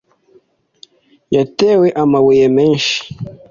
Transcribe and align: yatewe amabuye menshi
yatewe 1.35 1.87
amabuye 2.01 2.45
menshi 2.57 2.97